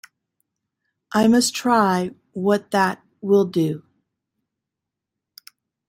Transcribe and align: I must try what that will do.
I 1.13 1.27
must 1.27 1.53
try 1.53 2.15
what 2.33 2.71
that 2.71 3.03
will 3.21 3.45
do. 3.45 3.83